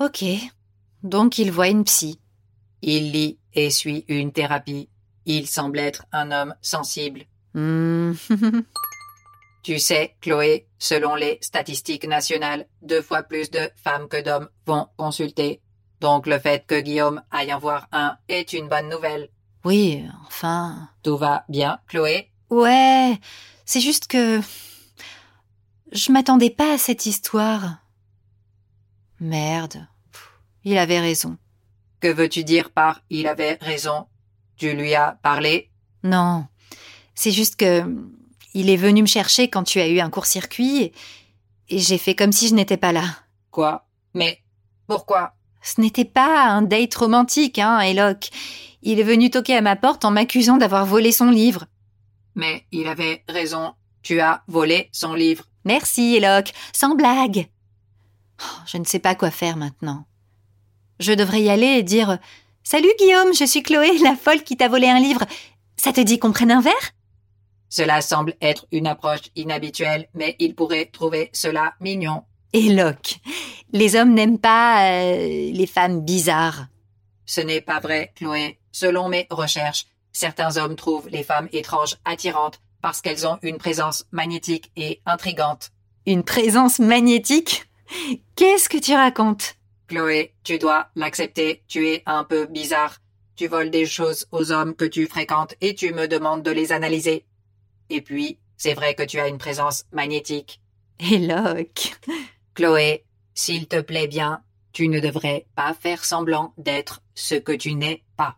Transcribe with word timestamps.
Ok. 0.00 0.24
Donc 1.02 1.38
il 1.38 1.50
voit 1.50 1.68
une 1.68 1.84
psy. 1.84 2.20
Il 2.82 3.12
lit 3.12 3.38
et 3.54 3.70
suit 3.70 4.04
une 4.08 4.32
thérapie. 4.32 4.88
Il 5.26 5.46
semble 5.46 5.78
être 5.78 6.06
un 6.12 6.30
homme 6.30 6.54
sensible. 6.62 7.24
Hmm. 7.54 8.12
Tu 9.64 9.78
sais, 9.78 10.16
Chloé, 10.22 10.66
selon 10.78 11.14
les 11.14 11.38
statistiques 11.42 12.06
nationales, 12.08 12.66
deux 12.80 13.02
fois 13.02 13.22
plus 13.22 13.50
de 13.50 13.68
femmes 13.76 14.08
que 14.08 14.22
d'hommes 14.22 14.48
vont 14.64 14.86
consulter. 14.96 15.60
Donc 16.00 16.26
le 16.26 16.38
fait 16.38 16.64
que 16.66 16.80
Guillaume 16.80 17.20
aille 17.30 17.52
en 17.52 17.58
voir 17.58 17.86
un 17.92 18.16
est 18.28 18.54
une 18.54 18.68
bonne 18.68 18.88
nouvelle. 18.88 19.28
oui, 19.64 20.04
enfin. 20.26 20.88
Tout 21.02 21.18
va 21.18 21.44
bien, 21.50 21.80
Chloé? 21.86 22.30
Ouais, 22.48 23.18
c'est 23.66 23.80
juste 23.80 24.06
que 24.06 24.40
je 25.92 26.12
m'attendais 26.12 26.50
pas 26.50 26.72
à 26.72 26.78
cette 26.78 27.04
histoire. 27.04 27.76
Merde. 29.20 29.86
Pff, 30.12 30.30
Il 30.64 30.78
avait 30.78 31.00
raison. 31.00 31.36
Que 32.00 32.08
veux-tu 32.08 32.44
dire 32.44 32.70
par 32.70 33.00
il 33.10 33.26
avait 33.26 33.58
raison 33.60 34.06
Tu 34.56 34.72
lui 34.72 34.94
as 34.94 35.18
parlé? 35.22 35.70
Non, 36.04 36.46
c'est 37.14 37.32
juste 37.32 37.56
que 37.56 37.84
il 38.54 38.70
est 38.70 38.76
venu 38.76 39.02
me 39.02 39.06
chercher 39.06 39.48
quand 39.48 39.64
tu 39.64 39.80
as 39.80 39.88
eu 39.88 40.00
un 40.00 40.10
court-circuit 40.10 40.82
et, 40.82 40.92
et 41.68 41.78
j'ai 41.78 41.98
fait 41.98 42.14
comme 42.14 42.32
si 42.32 42.48
je 42.48 42.54
n'étais 42.54 42.76
pas 42.76 42.92
là. 42.92 43.04
Quoi? 43.50 43.86
Mais 44.14 44.42
pourquoi? 44.86 45.34
Ce 45.60 45.80
n'était 45.80 46.04
pas 46.04 46.46
un 46.46 46.62
date 46.62 46.94
romantique, 46.94 47.58
hein, 47.58 47.80
Eloque. 47.80 48.30
Il 48.82 49.00
est 49.00 49.04
venu 49.04 49.28
toquer 49.30 49.56
à 49.56 49.60
ma 49.60 49.76
porte 49.76 50.04
en 50.04 50.10
m'accusant 50.12 50.56
d'avoir 50.56 50.86
volé 50.86 51.12
son 51.12 51.30
livre. 51.30 51.66
Mais 52.36 52.64
il 52.70 52.86
avait 52.86 53.24
raison. 53.28 53.74
Tu 54.02 54.20
as 54.20 54.42
volé 54.46 54.88
son 54.92 55.14
livre. 55.14 55.44
Merci, 55.64 56.14
Eloque, 56.16 56.52
sans 56.72 56.94
blague. 56.94 57.48
Oh, 58.42 58.60
Je 58.66 58.78
ne 58.78 58.84
sais 58.84 58.98
pas 58.98 59.14
quoi 59.14 59.30
faire 59.30 59.56
maintenant. 59.56 60.06
Je 61.00 61.12
devrais 61.12 61.42
y 61.42 61.50
aller 61.50 61.66
et 61.66 61.82
dire 61.82 62.18
Salut 62.62 62.92
Guillaume, 62.98 63.34
je 63.34 63.44
suis 63.44 63.62
Chloé, 63.62 63.96
la 63.98 64.16
folle 64.16 64.42
qui 64.42 64.56
t'a 64.56 64.68
volé 64.68 64.88
un 64.88 65.00
livre. 65.00 65.24
Ça 65.76 65.92
te 65.92 66.00
dit 66.00 66.18
qu'on 66.18 66.32
prenne 66.32 66.50
un 66.50 66.60
verre? 66.60 66.92
Cela 67.68 68.00
semble 68.00 68.34
être 68.40 68.66
une 68.72 68.86
approche 68.86 69.30
inhabituelle, 69.36 70.08
mais 70.14 70.36
il 70.38 70.54
pourrait 70.54 70.86
trouver 70.86 71.30
cela 71.32 71.74
mignon. 71.80 72.24
Eloque, 72.52 73.20
les 73.72 73.94
hommes 73.94 74.14
n'aiment 74.14 74.38
pas 74.38 74.90
euh, 74.90 75.50
les 75.52 75.66
femmes 75.66 76.00
bizarres. 76.00 76.66
Ce 77.26 77.40
n'est 77.42 77.60
pas 77.60 77.78
vrai, 77.78 78.12
Chloé. 78.16 78.58
Selon 78.72 79.08
mes 79.08 79.26
recherches, 79.30 79.86
certains 80.12 80.56
hommes 80.56 80.76
trouvent 80.76 81.08
les 81.10 81.22
femmes 81.22 81.48
étranges 81.52 81.96
attirantes 82.04 82.60
parce 82.80 83.00
qu'elles 83.02 83.26
ont 83.26 83.38
une 83.42 83.58
présence 83.58 84.06
magnétique 84.12 84.70
et 84.76 85.02
intrigante. 85.04 85.70
Une 86.06 86.22
présence 86.22 86.78
magnétique? 86.78 87.67
Qu'est-ce 88.36 88.68
que 88.68 88.78
tu 88.78 88.94
racontes? 88.94 89.56
Chloé, 89.88 90.34
tu 90.44 90.58
dois 90.58 90.88
l'accepter, 90.94 91.62
tu 91.66 91.88
es 91.88 92.02
un 92.06 92.24
peu 92.24 92.46
bizarre. 92.46 92.98
Tu 93.36 93.46
voles 93.46 93.70
des 93.70 93.86
choses 93.86 94.26
aux 94.32 94.50
hommes 94.52 94.74
que 94.74 94.84
tu 94.84 95.06
fréquentes 95.06 95.54
et 95.60 95.74
tu 95.74 95.94
me 95.94 96.08
demandes 96.08 96.42
de 96.42 96.50
les 96.50 96.72
analyser. 96.72 97.24
Et 97.88 98.02
puis, 98.02 98.38
c'est 98.56 98.74
vrai 98.74 98.94
que 98.94 99.04
tu 99.04 99.18
as 99.20 99.28
une 99.28 99.38
présence 99.38 99.84
magnétique. 99.92 100.60
Eloque. 100.98 101.96
Chloé, 102.54 103.04
s'il 103.34 103.68
te 103.68 103.80
plaît 103.80 104.08
bien, 104.08 104.42
tu 104.72 104.88
ne 104.88 105.00
devrais 105.00 105.46
pas 105.54 105.72
faire 105.72 106.04
semblant 106.04 106.52
d'être 106.58 107.00
ce 107.14 107.36
que 107.36 107.52
tu 107.52 107.74
n'es 107.74 108.02
pas. 108.16 108.36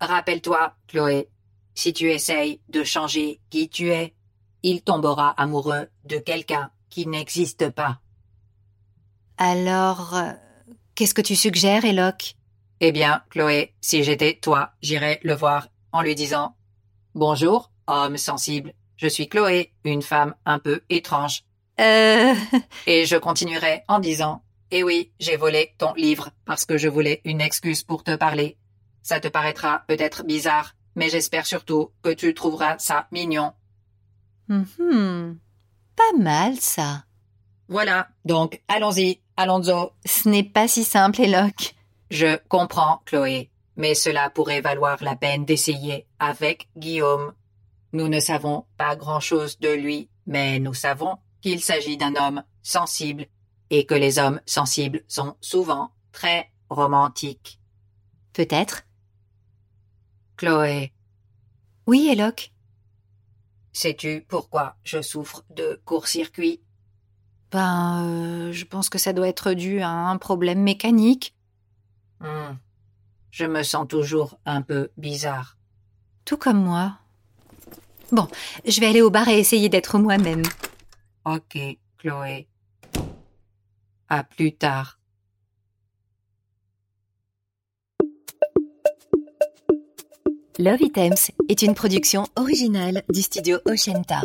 Rappelle-toi, 0.00 0.74
Chloé, 0.88 1.28
si 1.74 1.92
tu 1.92 2.10
essayes 2.10 2.60
de 2.68 2.84
changer 2.84 3.40
qui 3.50 3.68
tu 3.68 3.90
es, 3.90 4.14
il 4.62 4.82
tombera 4.82 5.30
amoureux 5.30 5.88
de 6.04 6.18
quelqu'un 6.18 6.70
qui 6.88 7.06
n'existe 7.06 7.70
pas. 7.70 8.00
Alors, 9.42 10.14
euh, 10.14 10.32
qu'est-ce 10.94 11.14
que 11.14 11.22
tu 11.22 11.34
suggères, 11.34 11.86
Eloque 11.86 12.34
Eh 12.80 12.92
bien, 12.92 13.22
Chloé, 13.30 13.74
si 13.80 14.04
j'étais 14.04 14.34
toi, 14.34 14.72
j'irais 14.82 15.18
le 15.22 15.34
voir 15.34 15.68
en 15.92 16.02
lui 16.02 16.14
disant 16.14 16.56
Bonjour, 17.14 17.72
homme 17.86 18.18
sensible, 18.18 18.74
je 18.98 19.08
suis 19.08 19.30
Chloé, 19.30 19.72
une 19.82 20.02
femme 20.02 20.34
un 20.44 20.58
peu 20.58 20.82
étrange. 20.90 21.44
Euh... 21.80 22.34
Et 22.86 23.06
je 23.06 23.16
continuerai 23.16 23.82
en 23.88 23.98
disant 23.98 24.42
Eh 24.70 24.82
oui, 24.82 25.10
j'ai 25.18 25.38
volé 25.38 25.74
ton 25.78 25.94
livre 25.94 26.28
parce 26.44 26.66
que 26.66 26.76
je 26.76 26.88
voulais 26.88 27.22
une 27.24 27.40
excuse 27.40 27.82
pour 27.82 28.04
te 28.04 28.16
parler. 28.16 28.58
Ça 29.02 29.20
te 29.20 29.28
paraîtra 29.28 29.84
peut-être 29.88 30.22
bizarre, 30.22 30.74
mais 30.96 31.08
j'espère 31.08 31.46
surtout 31.46 31.92
que 32.02 32.10
tu 32.10 32.34
trouveras 32.34 32.76
ça 32.76 33.08
mignon. 33.10 33.54
mhm. 34.48 35.38
Pas 35.96 36.18
mal, 36.18 36.56
ça. 36.60 37.04
Voilà, 37.70 38.08
donc 38.24 38.60
allons-y, 38.66 39.20
allons-y. 39.40 40.08
Ce 40.08 40.28
n'est 40.28 40.44
pas 40.44 40.68
si 40.68 40.84
simple, 40.84 41.20
Eloque. 41.20 41.74
Je 42.10 42.36
comprends, 42.48 43.02
Chloé, 43.06 43.50
mais 43.76 43.94
cela 43.94 44.30
pourrait 44.30 44.60
valoir 44.60 45.02
la 45.02 45.16
peine 45.16 45.44
d'essayer 45.44 46.06
avec 46.18 46.68
Guillaume. 46.76 47.32
Nous 47.92 48.08
ne 48.08 48.20
savons 48.20 48.66
pas 48.76 48.96
grand-chose 48.96 49.58
de 49.58 49.68
lui, 49.70 50.08
mais 50.26 50.58
nous 50.58 50.74
savons 50.74 51.16
qu'il 51.40 51.60
s'agit 51.62 51.96
d'un 51.96 52.14
homme 52.16 52.42
sensible 52.62 53.26
et 53.70 53.86
que 53.86 53.94
les 53.94 54.18
hommes 54.18 54.40
sensibles 54.46 55.02
sont 55.08 55.36
souvent 55.40 55.90
très 56.12 56.50
romantiques. 56.68 57.58
Peut-être. 58.32 58.82
Chloé, 60.36 60.92
Oui, 61.86 62.08
Eloque. 62.10 62.52
sais-tu 63.72 64.24
pourquoi 64.28 64.76
je 64.84 65.00
souffre 65.02 65.44
de 65.50 65.80
court-circuit 65.84 66.60
Ben, 67.52 68.04
euh, 68.06 68.19
je 68.60 68.66
pense 68.66 68.90
que 68.90 68.98
ça 68.98 69.14
doit 69.14 69.28
être 69.28 69.54
dû 69.54 69.80
à 69.80 69.88
un 69.88 70.18
problème 70.18 70.60
mécanique. 70.60 71.34
Hmm. 72.20 72.56
Je 73.30 73.46
me 73.46 73.62
sens 73.62 73.88
toujours 73.88 74.38
un 74.44 74.60
peu 74.60 74.90
bizarre. 74.98 75.56
Tout 76.26 76.36
comme 76.36 76.62
moi. 76.62 76.98
Bon, 78.12 78.28
je 78.66 78.80
vais 78.80 78.88
aller 78.88 79.00
au 79.00 79.08
bar 79.08 79.28
et 79.28 79.38
essayer 79.38 79.70
d'être 79.70 79.98
moi-même. 79.98 80.42
Ok, 81.24 81.56
Chloé. 81.96 82.48
À 84.10 84.24
plus 84.24 84.52
tard. 84.52 84.98
Love 90.58 90.82
Items 90.82 91.30
est 91.48 91.62
une 91.62 91.74
production 91.74 92.26
originale 92.36 93.04
du 93.08 93.22
studio 93.22 93.56
Oshenta. 93.64 94.20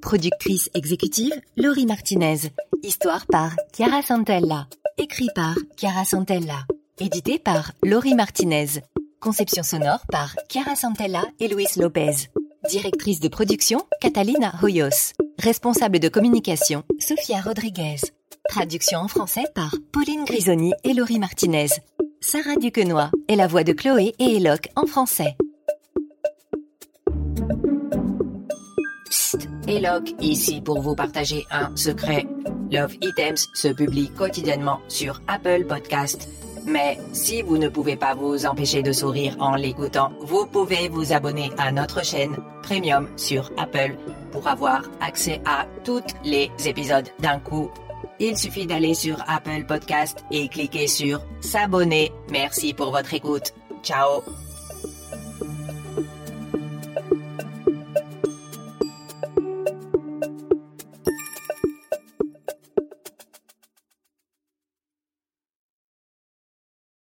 Productrice 0.00 0.70
exécutive 0.74 1.32
Laurie 1.56 1.86
Martinez. 1.86 2.50
Histoire 2.82 3.26
par 3.26 3.54
Chiara 3.72 4.02
Santella. 4.02 4.66
Écrit 4.98 5.28
par 5.34 5.54
Chiara 5.76 6.04
Santella. 6.04 6.66
Édité 6.98 7.38
par 7.38 7.72
Laurie 7.84 8.14
Martinez. 8.14 8.82
Conception 9.20 9.62
sonore 9.62 10.00
par 10.10 10.34
Chiara 10.48 10.74
Santella 10.74 11.22
et 11.38 11.48
Luis 11.48 11.68
Lopez. 11.76 12.28
Directrice 12.68 13.20
de 13.20 13.28
production 13.28 13.82
Catalina 14.00 14.54
Hoyos. 14.62 15.12
Responsable 15.38 15.98
de 15.98 16.08
communication 16.08 16.82
Sofia 16.98 17.40
Rodriguez. 17.40 18.00
Traduction 18.48 19.00
en 19.00 19.08
français 19.08 19.44
par 19.54 19.74
Pauline 19.92 20.24
Grisoni 20.24 20.72
et 20.84 20.94
Laurie 20.94 21.18
Martinez. 21.18 21.68
Sarah 22.20 22.56
Duquenois 22.56 23.10
est 23.28 23.36
la 23.36 23.46
voix 23.46 23.64
de 23.64 23.72
Chloé 23.72 24.14
et 24.18 24.36
Eloque 24.36 24.68
en 24.76 24.86
français. 24.86 25.36
Psst, 29.70 29.78
Eloque 29.78 30.14
ici 30.20 30.60
pour 30.60 30.80
vous 30.80 30.94
partager 30.94 31.46
un 31.50 31.74
secret. 31.76 32.26
Love 32.70 32.94
Items 33.02 33.48
se 33.54 33.68
publie 33.68 34.10
quotidiennement 34.10 34.80
sur 34.88 35.20
Apple 35.28 35.64
Podcast. 35.66 36.28
Mais 36.66 36.98
si 37.12 37.42
vous 37.42 37.56
ne 37.56 37.68
pouvez 37.68 37.96
pas 37.96 38.14
vous 38.14 38.46
empêcher 38.46 38.82
de 38.82 38.92
sourire 38.92 39.36
en 39.38 39.54
l'écoutant, 39.54 40.12
vous 40.20 40.46
pouvez 40.46 40.88
vous 40.88 41.12
abonner 41.12 41.50
à 41.58 41.72
notre 41.72 42.04
chaîne 42.04 42.36
Premium 42.62 43.08
sur 43.16 43.50
Apple 43.56 43.96
pour 44.32 44.46
avoir 44.46 44.82
accès 45.00 45.40
à 45.46 45.66
tous 45.84 46.02
les 46.24 46.50
épisodes 46.66 47.08
d'un 47.20 47.38
coup. 47.38 47.70
Il 48.18 48.36
suffit 48.36 48.66
d'aller 48.66 48.94
sur 48.94 49.16
Apple 49.26 49.64
Podcast 49.66 50.24
et 50.30 50.48
cliquer 50.48 50.86
sur 50.86 51.22
S'abonner. 51.40 52.12
Merci 52.30 52.74
pour 52.74 52.90
votre 52.90 53.14
écoute. 53.14 53.54
Ciao 53.82 54.22